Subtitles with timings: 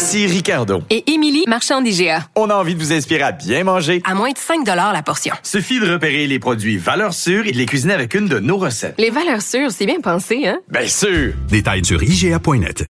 [0.00, 0.82] Ici Ricardo.
[0.88, 2.24] Et Émilie, marchand d'IGA.
[2.34, 4.00] On a envie de vous inspirer à bien manger.
[4.06, 5.34] À moins de 5 la portion.
[5.42, 8.56] Suffit de repérer les produits valeurs sûres et de les cuisiner avec une de nos
[8.56, 8.94] recettes.
[8.96, 10.58] Les valeurs sûres, c'est bien pensé, hein?
[10.70, 11.34] Bien sûr!
[11.50, 12.86] Détails sur IGA.net.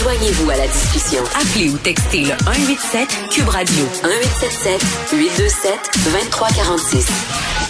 [0.00, 1.22] Joignez-vous à la discussion.
[1.40, 5.72] Appelez ou textez le 187 Cube Radio 1877 827
[6.04, 7.06] 2346.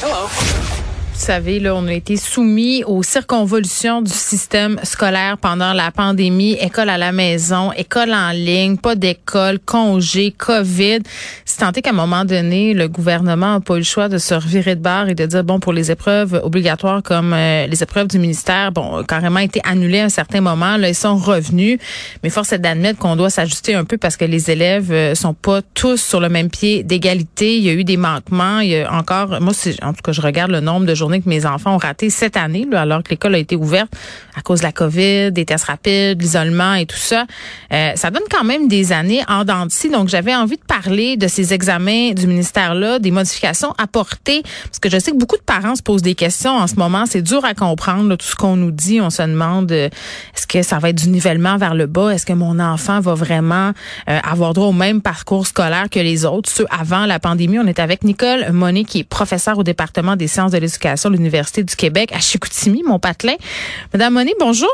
[0.02, 0.81] Hello.
[1.22, 6.54] Vous savez, là, on a été soumis aux circonvolutions du système scolaire pendant la pandémie.
[6.60, 10.98] École à la maison, école en ligne, pas d'école, congé, COVID.
[11.44, 14.34] C'est tenté qu'à un moment donné, le gouvernement n'a pas eu le choix de se
[14.34, 18.08] revirer de barre et de dire, bon, pour les épreuves obligatoires comme euh, les épreuves
[18.08, 20.76] du ministère, bon, carrément été annulées à un certain moment.
[20.76, 21.78] Là, ils sont revenus.
[22.24, 25.34] Mais force est d'admettre qu'on doit s'ajuster un peu parce que les élèves euh, sont
[25.34, 27.58] pas tous sur le même pied d'égalité.
[27.58, 28.58] Il y a eu des manquements.
[28.58, 31.28] Il y a encore, moi, en tout cas, je regarde le nombre de journées que
[31.28, 33.90] mes enfants ont raté cette année, alors que l'école a été ouverte
[34.36, 37.26] à cause de la COVID, des tests rapides, l'isolement et tout ça.
[37.72, 41.28] Euh, ça donne quand même des années en dents Donc, j'avais envie de parler de
[41.28, 45.74] ces examens du ministère-là, des modifications apportées, parce que je sais que beaucoup de parents
[45.74, 47.04] se posent des questions en ce moment.
[47.06, 49.00] C'est dur à comprendre tout ce qu'on nous dit.
[49.00, 49.88] On se demande euh,
[50.34, 52.10] est-ce que ça va être du nivellement vers le bas?
[52.10, 53.72] Est-ce que mon enfant va vraiment
[54.08, 56.50] euh, avoir droit au même parcours scolaire que les autres?
[56.50, 60.26] Ceux avant la pandémie, on est avec Nicole Monet, qui est professeure au département des
[60.26, 63.36] sciences de l'éducation l'Université du Québec à Chicoutimi, mon patelin.
[63.92, 64.70] Madame Monet, bonjour.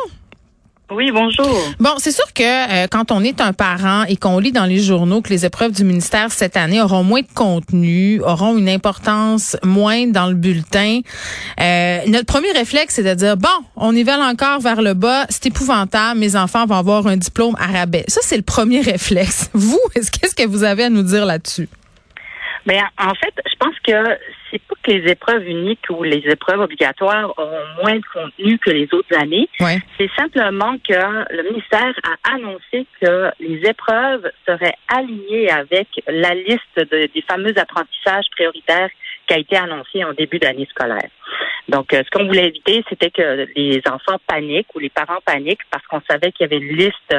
[0.91, 1.55] Oui, bonjour.
[1.79, 2.43] Bon, c'est sûr que
[2.85, 5.73] euh, quand on est un parent et qu'on lit dans les journaux que les épreuves
[5.73, 11.01] du ministère cette année auront moins de contenu, auront une importance moindre dans le bulletin,
[11.61, 15.47] euh, notre premier réflexe, c'est de dire, bon, on nivelle encore vers le bas, c'est
[15.47, 18.05] épouvantable, mes enfants vont avoir un diplôme à rabais.
[18.09, 19.51] Ça, c'est le premier réflexe.
[19.55, 21.69] Vous, qu'est-ce que vous avez à nous dire là-dessus?
[22.65, 23.93] Ben, en fait, je pense que
[24.51, 28.71] c'est pas que les épreuves uniques ou les épreuves obligatoires auront moins de contenu que
[28.71, 29.49] les autres années.
[29.59, 36.79] C'est simplement que le ministère a annoncé que les épreuves seraient alignées avec la liste
[36.91, 38.91] des fameux apprentissages prioritaires
[39.27, 41.11] qui a été annoncée en début d'année scolaire.
[41.69, 45.65] Donc, euh, ce qu'on voulait éviter, c'était que les enfants paniquent ou les parents paniquent
[45.71, 47.15] parce qu'on savait qu'il y avait une liste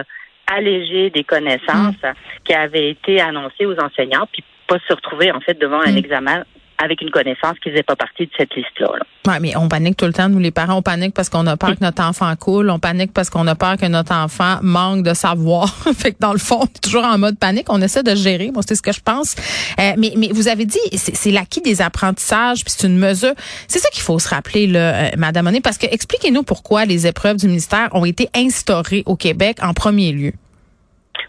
[0.48, 2.14] allégée des connaissances mm.
[2.44, 5.98] qui avait été annoncée aux enseignants, puis pas se retrouver en fait devant un mm.
[5.98, 6.44] examen
[6.82, 8.88] avec une connaissance qui faisait pas partie de cette liste-là.
[9.28, 11.58] Oui, mais on panique tout le temps, nous les parents, on panique parce qu'on a
[11.58, 15.04] peur que notre enfant coule, on panique parce qu'on a peur que notre enfant manque
[15.04, 15.70] de savoir.
[15.98, 18.52] fait que dans le fond, on est toujours en mode panique, on essaie de gérer,
[18.52, 19.36] moi c'est ce que je pense.
[19.80, 23.34] Euh, mais, mais vous avez dit, c'est l'acquis des apprentissages, puis c'est une mesure.
[23.68, 27.08] C'est ça qu'il faut se rappeler, là, euh, Madame Monet, parce que expliquez-nous pourquoi les
[27.08, 30.34] épreuves du ministère ont été instaurées au Québec en premier lieu.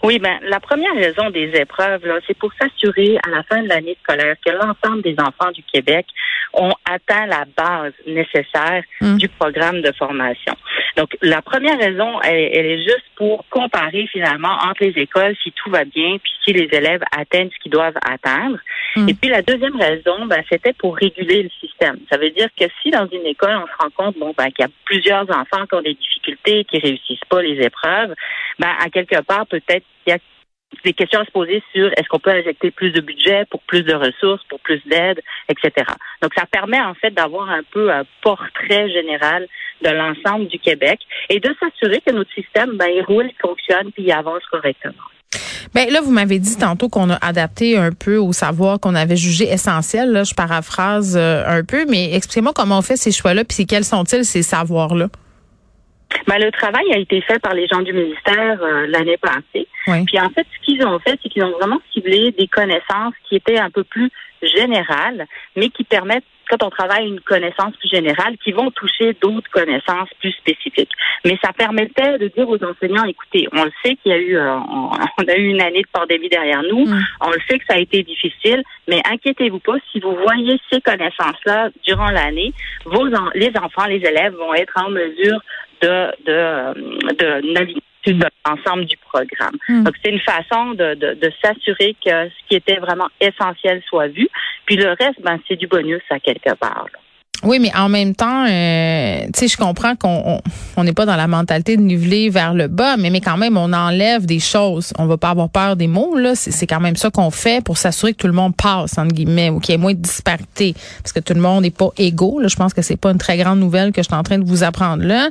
[0.03, 3.99] Oui, ben la première raison des épreuves, c'est pour s'assurer à la fin de l'année
[4.03, 6.07] scolaire que l'ensemble des enfants du Québec
[6.53, 9.19] ont atteint la base nécessaire hum.
[9.19, 10.55] du programme de formation.
[10.97, 15.71] Donc, la première raison, elle, est juste pour comparer finalement entre les écoles si tout
[15.71, 18.59] va bien, puis si les élèves atteignent ce qu'ils doivent atteindre.
[18.97, 19.09] Hum.
[19.09, 21.99] Et puis la deuxième raison, ben, c'était pour réguler le système.
[22.11, 24.65] Ça veut dire que si dans une école on se rend compte, bon, ben, qu'il
[24.65, 28.15] y a plusieurs enfants qui ont des difficultés, qui réussissent pas les épreuves,
[28.59, 30.19] ben, à quelque part peut-être il y a
[30.85, 33.83] des questions à se poser sur est-ce qu'on peut injecter plus de budget pour plus
[33.83, 35.87] de ressources, pour plus d'aide, etc.
[36.23, 39.47] Donc, ça permet en fait d'avoir un peu un portrait général
[39.83, 43.93] de l'ensemble du Québec et de s'assurer que notre système, ben, il roule, il fonctionne,
[43.93, 44.95] puis il avance correctement.
[45.75, 49.17] Ben là, vous m'avez dit tantôt qu'on a adapté un peu au savoir qu'on avait
[49.17, 50.11] jugé essentiel.
[50.11, 53.85] Là, je paraphrase euh, un peu, mais expliquez-moi comment on fait ces choix-là, puis quels
[53.85, 55.09] sont-ils ces savoirs-là?
[56.27, 59.67] Ben, le travail a été fait par les gens du ministère euh, l'année passée.
[60.07, 63.37] Puis en fait, ce qu'ils ont fait, c'est qu'ils ont vraiment ciblé des connaissances qui
[63.37, 64.11] étaient un peu plus
[64.43, 65.27] générales,
[65.57, 70.09] mais qui permettent quand on travaille une connaissance plus générale, qui vont toucher d'autres connaissances
[70.19, 70.91] plus spécifiques.
[71.25, 74.37] Mais ça permettait de dire aux enseignants, écoutez, on le sait qu'il y a eu,
[74.37, 74.55] euh,
[75.19, 77.03] on, a eu une année de pandémie derrière nous, mm.
[77.21, 80.81] on le sait que ça a été difficile, mais inquiétez-vous pas, si vous voyez ces
[80.81, 82.53] connaissances-là durant l'année,
[82.85, 85.41] vos les enfants, les élèves vont être en mesure
[85.81, 87.83] de, de, de naviguer
[88.47, 89.57] l'ensemble du programme.
[89.69, 89.85] Hmm.
[89.85, 94.09] Donc, c'est une façon de, de, de s'assurer que ce qui était vraiment essentiel soit
[94.09, 94.29] vu.
[94.67, 96.87] Puis le reste, ben, c'est du bonus à quelque part.
[97.43, 100.43] Oui, mais en même temps, euh, tu sais, je comprends qu'on
[100.77, 103.57] on n'est pas dans la mentalité de niveler vers le bas, mais, mais quand même,
[103.57, 104.93] on enlève des choses.
[104.99, 106.35] On va pas avoir peur des mots, là.
[106.35, 109.49] C'est quand même ça qu'on fait pour s'assurer que tout le monde passe, entre guillemets,
[109.49, 110.75] ou qu'il y ait moins de disparité.
[111.03, 112.41] Parce que tout le monde n'est pas égaux.
[112.41, 112.49] Là.
[112.49, 114.45] Je pense que c'est pas une très grande nouvelle que je suis en train de
[114.45, 115.31] vous apprendre là.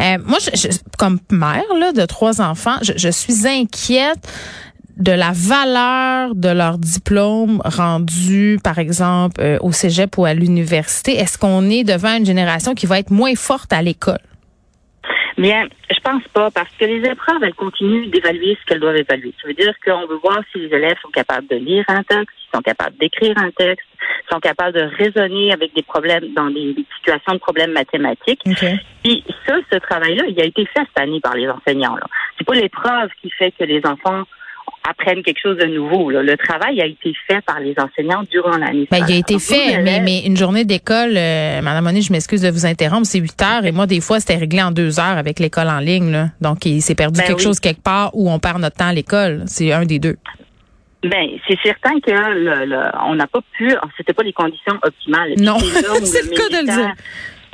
[0.00, 0.68] Euh, moi, je,
[0.98, 4.26] comme mère là, de trois enfants, je, je suis inquiète
[4.96, 11.16] de la valeur de leur diplôme rendu, par exemple, euh, au cégep ou à l'université?
[11.16, 14.18] Est-ce qu'on est devant une génération qui va être moins forte à l'école?
[15.36, 19.34] Bien, je pense pas, parce que les épreuves, elles continuent d'évaluer ce qu'elles doivent évaluer.
[19.42, 22.36] Ça veut dire qu'on veut voir si les élèves sont capables de lire un texte,
[22.54, 23.86] sont capables d'écrire un texte,
[24.30, 28.42] sont capables de raisonner avec des problèmes dans des situations de problèmes mathématiques.
[29.02, 31.96] Puis ça, ce travail-là, il a été fait cette année par les enseignants.
[31.96, 32.06] Là.
[32.38, 34.22] C'est pas l'épreuve qui fait que les enfants
[34.88, 36.10] apprennent quelque chose de nouveau.
[36.10, 38.86] Le travail a été fait par les enseignants durant l'année.
[38.90, 42.42] Ben, il a été fait, mais, mais, une journée d'école, euh, Madame Monet, je m'excuse
[42.42, 45.18] de vous interrompre, c'est 8 heures et moi, des fois, c'était réglé en deux heures
[45.18, 46.10] avec l'école en ligne.
[46.10, 46.28] Là.
[46.40, 48.92] Donc, il s'est perdu ben quelque chose quelque part où on perd notre temps à
[48.92, 49.42] l'école.
[49.46, 50.16] C'est un des deux.
[51.02, 52.76] Ben, c'est certain que le,
[53.06, 55.34] on n'a pas pu, c'était pas les conditions optimales.
[55.38, 56.94] Non, c'est le cas de le dire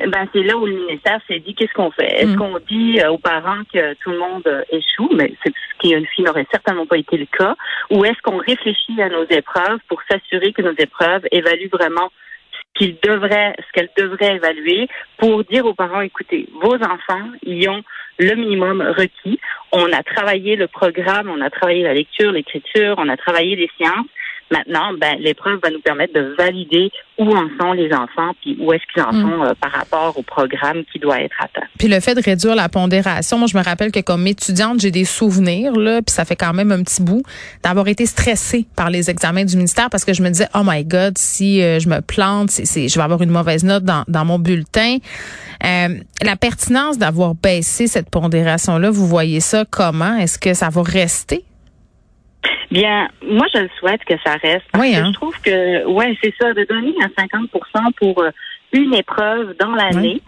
[0.07, 2.23] ben c'est là où le ministère s'est dit qu'est-ce qu'on fait?
[2.23, 2.37] Est-ce mm.
[2.37, 5.93] qu'on dit euh, aux parents que tout le monde euh, échoue, mais c'est ce qui
[5.93, 7.57] une fille n'aurait certainement pas été le cas,
[7.91, 12.11] ou est-ce qu'on réfléchit à nos épreuves pour s'assurer que nos épreuves évaluent vraiment
[12.53, 14.89] ce qu'ils devraient, ce qu'elles devraient évaluer,
[15.19, 17.83] pour dire aux parents écoutez, vos enfants, ils ont
[18.19, 19.41] le minimum requis.
[19.73, 23.71] On a travaillé le programme, on a travaillé la lecture, l'écriture, on a travaillé les
[23.77, 24.07] sciences.
[24.51, 28.73] Maintenant, ben, l'épreuve va nous permettre de valider où en sont les enfants, puis où
[28.73, 29.23] est-ce qu'ils en mm.
[29.23, 31.67] sont euh, par rapport au programme qui doit être atteint.
[31.79, 34.91] Puis le fait de réduire la pondération, moi je me rappelle que comme étudiante, j'ai
[34.91, 37.23] des souvenirs là, puis ça fait quand même un petit bout
[37.63, 40.85] d'avoir été stressée par les examens du ministère parce que je me disais oh my
[40.85, 44.25] god, si euh, je me plante, c'est, je vais avoir une mauvaise note dans, dans
[44.25, 44.97] mon bulletin.
[45.63, 45.89] Euh,
[46.23, 50.17] la pertinence d'avoir baissé cette pondération là, vous voyez ça comment?
[50.17, 51.45] Est-ce que ça va rester
[52.71, 54.65] Bien, moi, je le souhaite que ça reste.
[54.73, 55.07] Parce oui, que hein?
[55.09, 58.31] je trouve que, ouais, c'est ça, de donner à 50% pour euh,
[58.73, 60.23] une épreuve dans l'année.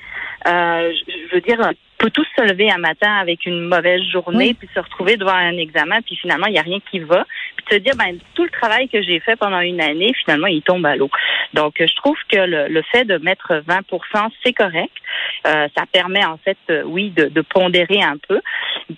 [0.47, 4.69] Euh, je veux dire, peut tous se lever un matin avec une mauvaise journée, puis
[4.75, 7.25] se retrouver devant un examen, puis finalement, il n'y a rien qui va.
[7.57, 10.63] Puis se dire, ben, tout le travail que j'ai fait pendant une année, finalement, il
[10.63, 11.11] tombe à l'eau.
[11.55, 14.93] Donc, je trouve que le, le fait de mettre 20% c'est correct.
[15.47, 18.41] Euh, ça permet, en fait, euh, oui, de, de pondérer un peu.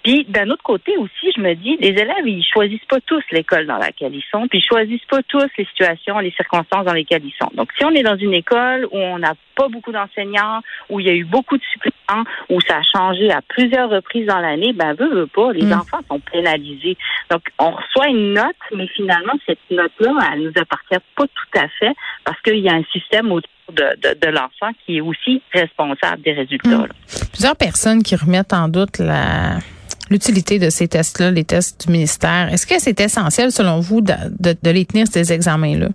[0.03, 3.67] Puis d'un autre côté aussi, je me dis, les élèves, ils choisissent pas tous l'école
[3.67, 7.25] dans laquelle ils sont, puis ils choisissent pas tous les situations, les circonstances dans lesquelles
[7.25, 7.51] ils sont.
[7.55, 11.07] Donc si on est dans une école où on n'a pas beaucoup d'enseignants, où il
[11.07, 14.73] y a eu beaucoup de suppléments, où ça a changé à plusieurs reprises dans l'année,
[14.73, 15.73] ben veut, veut pas, les mm.
[15.73, 16.97] enfants sont pénalisés.
[17.31, 21.69] Donc on reçoit une note, mais finalement cette note-là, elle nous appartient pas tout à
[21.81, 21.95] fait
[22.25, 26.33] parce qu'il y a un système autour de, de, l'enfant qui est aussi responsable des
[26.33, 26.69] résultats.
[26.69, 26.89] Mm.
[27.33, 29.59] Plusieurs personnes qui remettent en doute la
[30.11, 32.53] l'utilité de ces tests-là, les tests du ministère.
[32.53, 35.89] Est-ce que c'est essentiel, selon vous, de, de, les tenir, ces examens-là?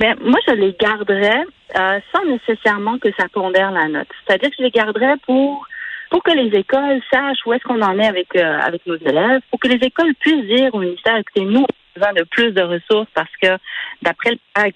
[0.00, 1.44] Bien, moi, je les garderais
[1.78, 4.08] euh, sans nécessairement que ça pondère la note.
[4.26, 5.66] C'est-à-dire que je les garderais pour
[6.10, 9.42] pour que les écoles sachent où est-ce qu'on en est avec euh, avec nos élèves,
[9.50, 12.50] pour que les écoles puissent dire au ministère, écoutez, nous, on a besoin de plus
[12.52, 13.58] de ressources parce que
[14.00, 14.70] d'après le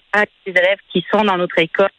[0.45, 1.89] des élèves qui sont dans notre école,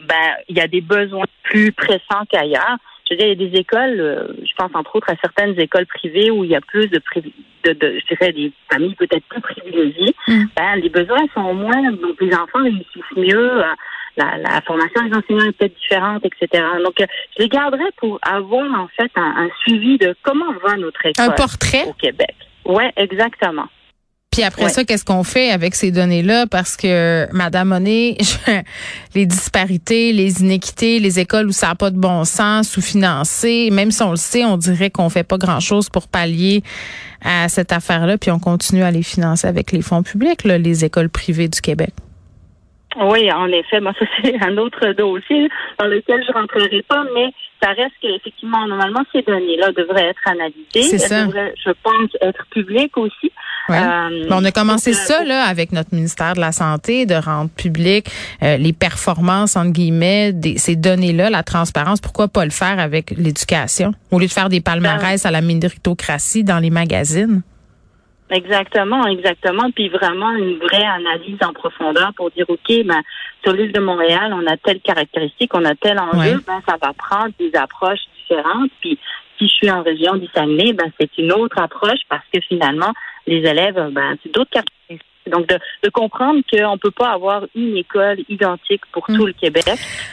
[0.00, 2.76] ben il y a des besoins plus pressants qu'ailleurs
[3.12, 5.58] je veux dire, il y a des écoles, euh, je pense entre autres à certaines
[5.60, 7.00] écoles privées où il y a plus de,
[7.64, 10.14] de, de je dirais, des familles peut-être plus privilégiées.
[10.28, 10.44] Mm.
[10.56, 13.62] Ben, les besoins sont moins, donc les enfants réussissent mieux.
[13.62, 13.74] Euh,
[14.16, 16.64] la, la, formation des enseignants est peut-être différente, etc.
[16.84, 20.76] Donc, euh, je les garderai pour avoir en fait un, un suivi de comment va
[20.76, 21.84] notre école un portrait?
[21.86, 22.34] au Québec.
[22.66, 23.68] Ouais, exactement.
[24.32, 26.46] Puis après ça, qu'est-ce qu'on fait avec ces données-là?
[26.50, 28.16] Parce que, Madame Monet,
[29.14, 33.90] les disparités, les inéquités, les écoles où ça n'a pas de bon sens, sous-financées, même
[33.90, 36.62] si on le sait, on dirait qu'on fait pas grand-chose pour pallier
[37.22, 40.84] à cette affaire-là, puis on continue à les financer avec les fonds publics, là, les
[40.84, 41.92] écoles privées du Québec.
[42.96, 43.80] Oui, en effet.
[43.80, 45.48] Moi, ça, c'est un autre dossier
[45.78, 47.30] dans lequel je rentrerai pas, mais
[47.62, 50.96] ça reste qu'effectivement, normalement, ces données-là devraient être analysées.
[50.96, 53.30] Elles devraient, je pense, être publiques aussi.
[53.70, 57.50] Euh, on a commencé euh, ça là avec notre ministère de la Santé, de rendre
[57.50, 58.08] public
[58.42, 62.00] euh, les performances, entre guillemets, des, ces données-là, la transparence.
[62.00, 63.92] Pourquoi pas le faire avec l'éducation?
[64.10, 67.42] Au lieu de faire des palmarès ben, à la méritocratie dans les magazines.
[68.30, 69.70] Exactement, exactement.
[69.72, 73.02] Puis vraiment une vraie analyse en profondeur pour dire, OK, ben,
[73.44, 76.92] sur l'île de Montréal, on a telle caractéristique, on a tel enjeu, ben, ça va
[76.94, 78.70] prendre des approches différentes.
[78.80, 78.98] Puis
[79.38, 82.92] si je suis en région du Saguenay, ben, c'est une autre approche parce que finalement,
[83.26, 84.50] les élèves, ben, c'est d'autres
[85.32, 89.16] Donc, de, de comprendre qu'on peut pas avoir une école identique pour Mm.
[89.16, 89.64] tout le Québec.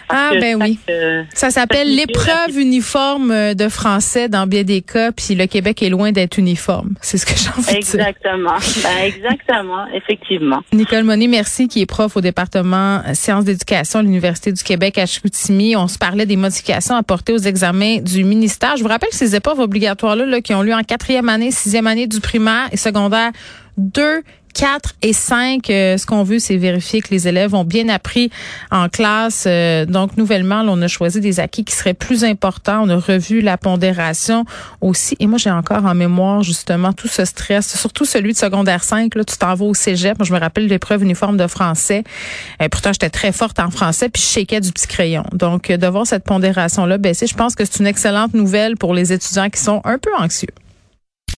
[0.09, 0.79] Ah, ben oui.
[0.89, 5.89] euh, Ça s'appelle l'épreuve uniforme de français dans bien des cas, puis le Québec est
[5.89, 6.93] loin d'être uniforme.
[7.01, 7.77] C'est ce que j'ai envie de dire.
[7.77, 8.55] Exactement.
[8.83, 10.59] Ben, exactement, effectivement.
[10.73, 14.97] Nicole Monet, merci, qui est prof au département euh, sciences d'éducation à l'Université du Québec
[14.97, 15.75] à Chicoutimi.
[15.75, 18.77] On se parlait des modifications apportées aux examens du ministère.
[18.77, 22.07] Je vous rappelle ces épreuves obligatoires-là, là, qui ont lieu en quatrième année, sixième année
[22.07, 23.31] du primaire et secondaire,
[23.77, 24.23] 2,
[24.59, 28.29] 4 et 5, euh, ce qu'on veut, c'est vérifier que les élèves ont bien appris
[28.71, 29.45] en classe.
[29.47, 32.81] Euh, donc, nouvellement, là, on a choisi des acquis qui seraient plus importants.
[32.83, 34.43] On a revu la pondération
[34.81, 35.15] aussi.
[35.21, 39.15] Et moi, j'ai encore en mémoire, justement, tout ce stress, surtout celui de secondaire 5.
[39.15, 40.19] Là, tu t'en vas au cégep.
[40.19, 42.03] Moi, je me rappelle l'épreuve uniforme de français.
[42.61, 45.23] Euh, pourtant, j'étais très forte en français, puis je shakeais du petit crayon.
[45.31, 48.93] Donc, euh, de voir cette pondération-là baisser, je pense que c'est une excellente nouvelle pour
[48.93, 50.49] les étudiants qui sont un peu anxieux.